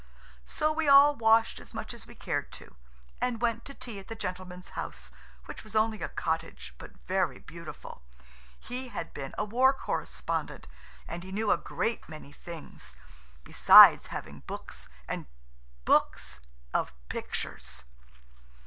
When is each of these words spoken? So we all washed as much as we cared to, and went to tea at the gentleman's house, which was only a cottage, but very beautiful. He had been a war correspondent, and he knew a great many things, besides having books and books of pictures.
So 0.47 0.71
we 0.71 0.87
all 0.87 1.15
washed 1.15 1.59
as 1.59 1.75
much 1.75 1.93
as 1.93 2.07
we 2.07 2.15
cared 2.15 2.51
to, 2.53 2.75
and 3.21 3.39
went 3.39 3.65
to 3.65 3.75
tea 3.75 3.99
at 3.99 4.07
the 4.07 4.15
gentleman's 4.15 4.69
house, 4.69 5.11
which 5.45 5.63
was 5.63 5.75
only 5.75 6.01
a 6.01 6.09
cottage, 6.09 6.73
but 6.79 6.97
very 7.07 7.37
beautiful. 7.37 8.01
He 8.59 8.87
had 8.87 9.13
been 9.13 9.35
a 9.37 9.45
war 9.45 9.73
correspondent, 9.73 10.65
and 11.07 11.21
he 11.23 11.31
knew 11.31 11.51
a 11.51 11.55
great 11.57 12.09
many 12.09 12.31
things, 12.31 12.95
besides 13.43 14.07
having 14.07 14.39
books 14.47 14.89
and 15.07 15.27
books 15.85 16.39
of 16.73 16.95
pictures. 17.07 17.83